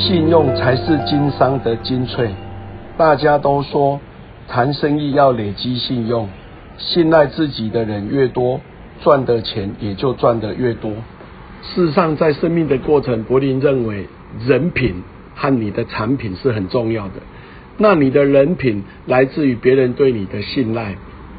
[0.00, 2.30] 信用才是经商的精粹。
[2.96, 4.00] 大家都说
[4.48, 6.26] 谈生意要累积信用，
[6.78, 8.62] 信赖自己的人越多，
[9.02, 10.90] 赚的钱也就赚得越多。
[11.62, 14.06] 事实上，在生命的过程，柏林认为
[14.46, 15.02] 人品
[15.34, 17.16] 和你的产品是很重要的。
[17.76, 20.94] 那你的人品来自于别人对你的信赖，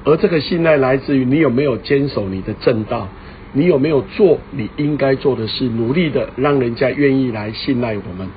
[0.06, 3.08] 而这个信赖来自于你有没有坚守你的正道。
[3.54, 5.66] 你有没有做你应该做的事？
[5.66, 8.30] 努力的让人家愿意来信赖我们。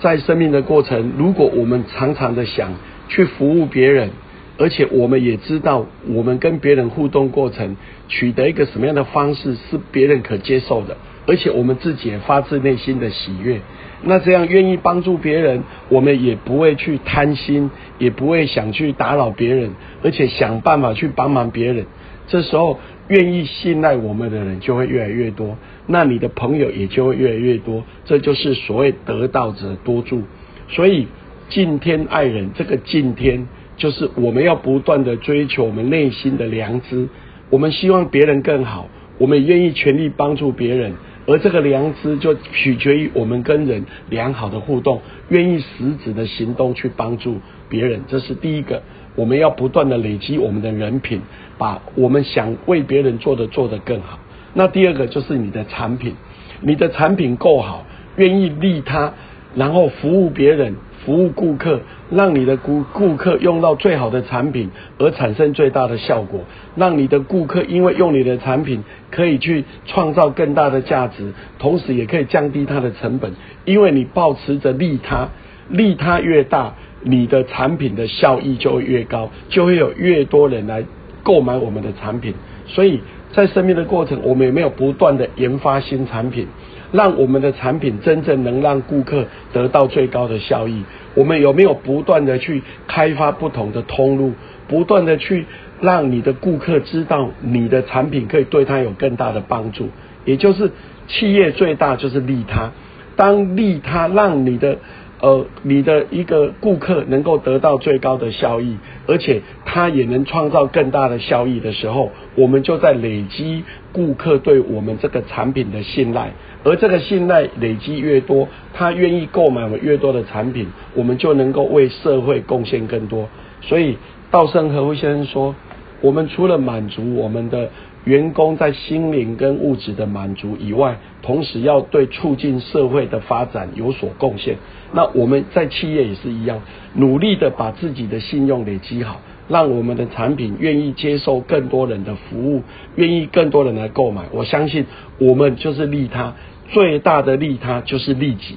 [0.00, 2.72] 在生命的过程，如果我们常常的想
[3.08, 4.10] 去服务别人，
[4.58, 7.76] 而且我们也知道我们跟别人互动过程
[8.08, 10.96] 取得一个什么样的方式是别人可接受的，
[11.26, 13.60] 而且我们自己也发自内心的喜悦，
[14.02, 19.70] 那这样愿意帮助别人，我们也不会去贪心，也不会想去打扰别人，
[20.02, 21.86] 而且想办法去帮忙别人。
[22.30, 22.78] 这时候。
[23.10, 30.22] 愿意信赖我们的人就会越来越多，那你的朋友也就会越来越多，这就是所谓得道者多助。
[30.68, 31.08] 所以
[31.48, 37.08] 敬天爱人，这个敬天就是我们要不断的追求我们内心的良知，
[37.50, 40.92] 我们希望别人更好，我们也愿意全力帮助别人，
[41.26, 48.80] 而这个良知就取决于我们跟人良好的互动，愿意实质的行动去帮助别人，这是第一个。
[49.20, 51.20] 我们要不断的累积我们的人品，
[51.58, 54.18] 把我们想为别人做的做得更好。
[54.54, 56.14] 那第二个就是你的产品，
[56.62, 57.84] 你的产品够好，
[58.16, 59.12] 愿意利他，
[59.54, 66.40] 然后服务别人，服务顾客，让你的顾顾客用到最好的产品，而产生最大的效果，
[66.74, 73.32] 让你的顾客因为用你的产品可以去创造更大的价值，同时也可以降低它的成本，
[73.66, 75.28] 因为你保持着利他，
[75.68, 76.72] 利他越大。
[77.02, 80.84] 你的产品的效益就会越高，就会有越多人来
[81.22, 82.34] 购买我们的产品。
[82.66, 83.00] 所以
[83.32, 86.46] 在生命的过程，我们有没有不断的研发新产品，
[86.92, 90.82] 让我们的产品真正能让顾客得到最高的效益？
[91.14, 94.32] 我们有没有不断的去开发不同的通路，
[94.68, 95.46] 不断的去
[95.80, 99.88] 让你的顾客知道你的产品可以对他有更大的帮助？
[100.26, 100.70] 也就是
[101.08, 102.70] 企业最大就是利他，
[103.16, 104.76] 当利他让你的。
[105.22, 116.32] 呃，你的一个顾客能够得到最高的效益，而且他也能创造更大的效益的时候，我们就在累积顾客对我们这个产品的信赖，
[116.64, 123.28] 而这个信赖累积越多，他愿意购买我们越多的产品，我们就能够为社会贡献更多。
[123.60, 123.98] 所以，
[124.30, 125.54] 稻盛和夫先生说，
[126.00, 127.68] 我们除了满足我们的。
[128.04, 134.56] 员工在心灵跟物质的满足以外，同时要对促进社会的发展有所贡献。
[134.92, 136.62] 那我们在企业也是一样，
[136.94, 142.62] 努力的把自己的信用累积好，让我们的产品愿意接受更多人的服务，
[142.96, 144.22] 愿意更多人来购买。
[144.32, 144.86] 我相信
[145.18, 146.34] 我们就是利他，
[146.70, 148.56] 最大的利他就是利己。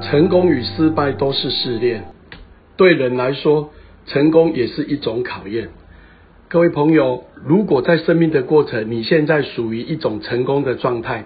[0.00, 2.04] 成功与失败都是试炼，
[2.76, 3.70] 对人来说，
[4.06, 5.68] 成功也是一种考验。
[6.46, 11.24] 各位朋友，如果在生命的过程，你现在属于一种成功的状态，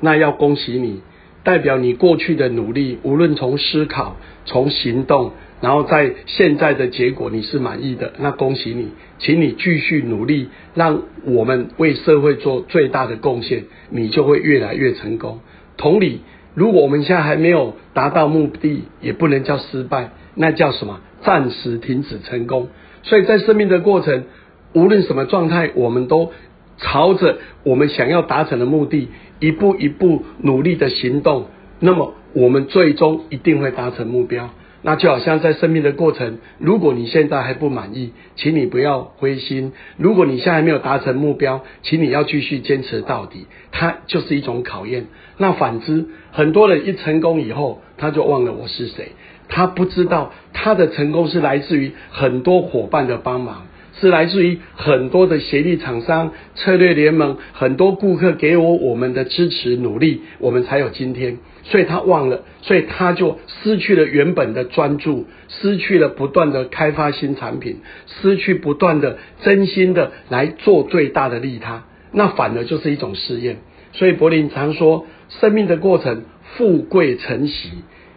[0.00, 1.00] 那要恭喜你，
[1.44, 5.32] 代表你过去的努力，无论从思考、从行动，
[5.62, 8.88] 然后在现在的结果你是满意的，那恭喜你，
[9.18, 15.38] 请你继续努力，让我们为社会做最大的贡献，你就会越来越成功。
[15.78, 16.20] 同理，
[16.54, 21.00] 如果我们现在还没有达到目的，也不能叫失败，那叫什么？
[21.22, 22.68] 暂时停止成功。
[23.04, 24.24] 所以在生命的过程。
[24.72, 26.32] 无论什么状态，我们都
[26.78, 29.08] 朝着我们想要达成的目的
[29.40, 31.46] 一步一步努力的行动。
[31.80, 34.50] 那么，我们最终一定会达成目标。
[34.80, 43.46] 那就好像在生命的过程，如果你现在还不满意，请你不要灰心；如果你现在没有达成目标，请你要继续坚持到底。
[43.72, 45.06] 它就是一种考验。
[45.36, 49.12] 那反之，很多人一成功以后，他就忘了我是谁，
[49.48, 53.67] 他不知道他的成功是来自于很多伙伴的帮忙。
[54.00, 61.38] 是来自于很多的协力厂商、策略联盟，很多顾客给我我们的支持努力，我们才有今天。
[61.64, 73.58] 所以他忘了，所以他就失去了原本的专注，失去了不断的开发新产品，失去不断的真心的来做最大的利他，那反而就是一种试验。
[73.92, 76.22] 所以柏林常说，生命的过程，
[76.56, 77.70] 富贵成习，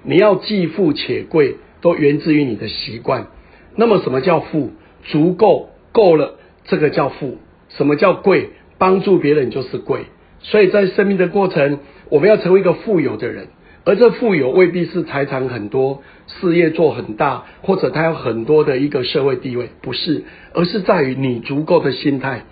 [0.03, 3.27] 你要既富且贵，都源自于你的习惯。
[3.75, 4.71] 那么什么叫富？
[5.05, 5.69] 足够。
[5.91, 6.35] 够了，
[6.65, 7.37] 这个叫富。
[7.69, 8.49] 什么叫贵？
[8.77, 10.05] 帮助别人就是贵。
[10.39, 11.79] 所以在生命的过程，
[12.09, 13.47] 我们要成为一个富有的人。
[13.83, 20.23] 而这富有未必是财产很多、事业做很大，或者他有很多的一个社会地位，不是，
[20.53, 22.43] 而是在于你足够的心态。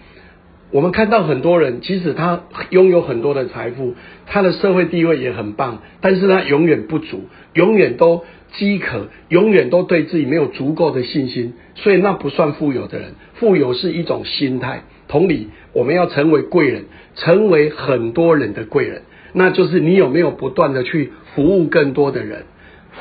[0.71, 3.95] 我们看到很多人，即使他拥有很多的财富，
[4.27, 7.24] 他的社会地位也很棒，但是他永远不足，
[7.54, 8.24] 永远都
[8.54, 13.13] 饥渴，永远都对自己没有足够的信心，所以那不算富有的人。
[13.36, 14.83] 富有是一种心态。
[15.07, 19.01] 同理，我们要成为贵人，成为很多人的贵人，
[19.33, 22.44] 那就是你有没有不断的去服务更多的人，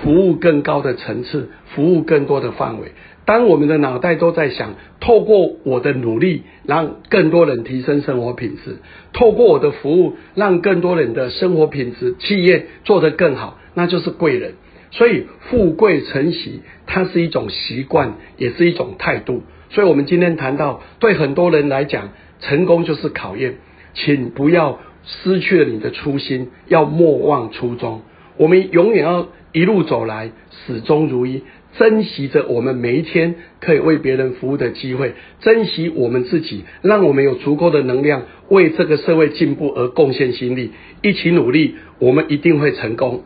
[0.02, 2.92] 服务更高的层次，服务更多的范围。
[3.28, 8.76] 当我们的脑袋都在想，透过我的努力，让更多人提升生活品质；
[9.12, 14.54] 透过我的服务，让更多人的生活品质、企业做得更好，那就是贵人。
[14.92, 19.42] 所以，富贵成习，它是一种习惯，也是一种态度。
[19.68, 22.08] 所以我们今天谈到，对很多人来讲，
[22.40, 23.56] 成功就是考验，
[23.92, 28.00] 请不要失去了你的初心，要莫忘初衷。
[28.38, 30.30] 我们永远要一路走来，
[30.64, 31.42] 始终如一。
[31.76, 40.72] 珍惜着我们每一天可以为别人服务的机会，珍惜我们自己，让我们有足够的能量为这个社会进步而贡献心力，
[41.02, 43.22] 一起努力，我们一定会成功。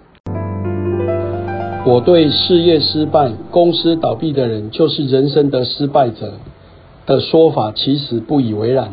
[1.84, 6.38] 我对事业失败、公司倒闭的人就是人生的失败者
[7.06, 8.92] 的说法，其实不以为然。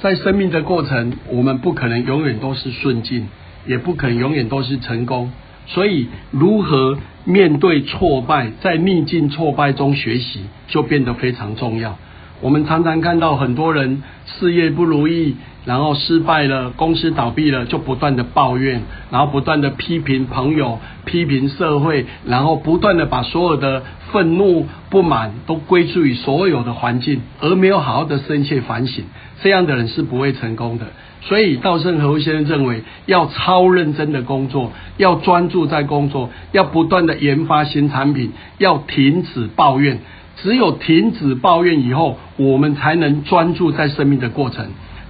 [0.00, 3.28] 在生命的过程，我们不可能永远都是顺境，
[3.66, 5.30] 也不可能永远都是成功。
[5.66, 11.98] 所以，如何面对挫败，在逆境挫败中学习，就变得非常重要。
[12.40, 23.82] 我们常常看到很多人事业不如意，然后失败了，公司倒闭了，就不断的抱怨，然后不断的批评朋友，批评社会，然后不断的把所有的
[24.12, 29.04] 愤怒、不满都归诸于所有的环境，而没有好好的深切反省。
[29.42, 30.86] 这样的人是不会成功的。
[31.22, 40.00] 所以，稻盛和夫先生认为，要超认真的工作，要专注在工作，要不断的研发新产品，要停止抱怨。
[40.36, 44.66] 只有停止抱怨以后，我们才能专注在生命的过程。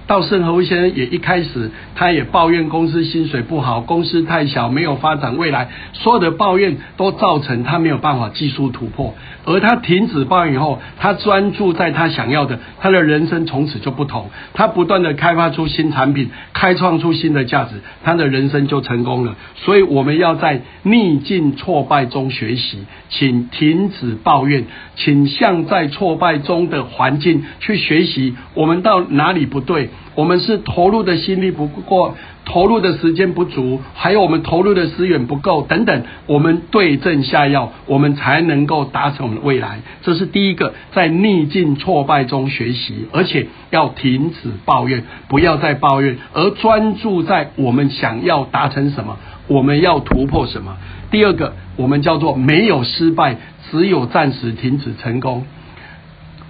[0.07, 5.69] 稻盛和夫先生也一开始，他也抱怨公司薪水不好，公司太小，没有发展未来。
[5.93, 9.15] 所有的抱怨都造成他没有办法技术突破。
[9.47, 14.29] 而他停止抱怨以后，他专注在他想要的，他的人生从此就不同。
[14.53, 19.35] 他不断的开发出新产品，开创出新的价值，他的人生就成功了。
[19.55, 24.65] 所以我们要在逆境挫败中学习，请停止抱怨，
[24.95, 29.89] 请向在挫败中的环境去学习，我们到哪里不对。
[30.15, 32.15] 我们是投入的心力不过，
[32.45, 39.81] 投入的时间不足，还有我们投入的资源不够等等，我们对症下药，我们才能够达成我们的未来。
[40.03, 49.17] 这是第一个，在逆境挫败中学习，而且要停止抱怨，不要再抱怨，而专注在我们想要达成什么，
[49.47, 50.77] 我们要突破什么。
[51.11, 53.35] 第二个，我们叫做没有失败，
[53.69, 55.45] 只有暂时停止成功。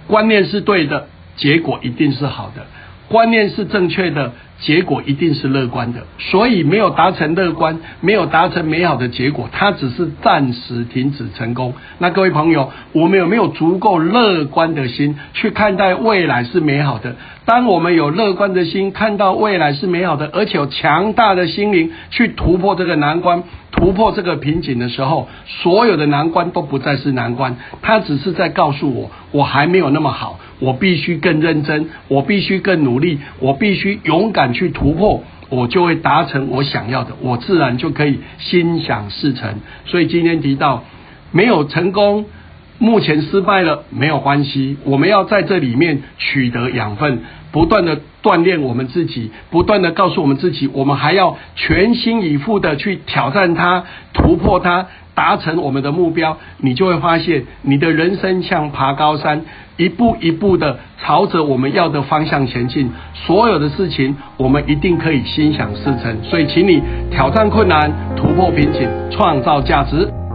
[0.06, 2.66] 观念是对的，结果一定是好的。
[3.08, 6.00] 观念是正确的，结果一定是乐观的。
[6.18, 11.74] 所以没有达成乐观，没有达成美好的结果，它只是暂时停止成功。
[11.98, 17.14] 那各位朋友，我们有没有足够乐观的心去看待未来是美好的？
[17.46, 23.44] 当我们有乐观的心，看到未来是美好的，而且有强大的心灵去突破这个难关。
[23.70, 39.60] 突破这个瓶颈的时候，所有的难关都不再是难关，它只是在告诉我，我还没有那么好，我必须更认真，我必须更努力，我必须勇敢去突破，我就会达成我想要的，我自然就可以心想事成。
[39.84, 40.82] 所以今天提到
[41.30, 42.24] 没有成功，
[42.78, 47.20] 目前失败了没有关系，我们要在这里面取得养分。
[47.52, 56.36] 不断的锻炼我们自己，不断的告诉我们自己，我们还要全心以赴的去挑战它、突破它、达成我们的目标。
[56.58, 59.42] 你就会发现，你的人生像爬高山，
[59.78, 62.90] 一步一步的朝着我们要的方向前进。
[63.14, 66.22] 所有的事情，我们一定可以心想事成。
[66.24, 70.25] 所以，请你挑战困难，突破瓶颈，创造价值。